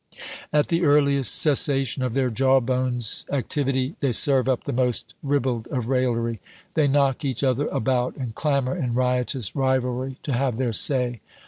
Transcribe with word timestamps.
At 0.51 0.69
the 0.69 0.81
earliest 0.83 1.35
cessation 1.39 2.01
of 2.01 2.15
their 2.15 2.31
jaw 2.31 2.59
bones' 2.59 3.23
activity, 3.31 3.95
they 3.99 4.11
serve 4.13 4.49
up 4.49 4.63
the 4.63 4.73
most 4.73 5.13
ribald 5.21 5.67
of 5.67 5.89
raillery. 5.89 6.39
They 6.73 6.87
knock 6.87 7.23
each 7.23 7.43
other 7.43 7.67
about, 7.67 8.17
and 8.17 8.33
clamor 8.33 8.75
in 8.75 8.95
riotous 8.95 9.55
rivalry 9.55 10.17
to 10.23 10.33
have 10.33 10.57
their 10.57 10.73
say. 10.73 11.21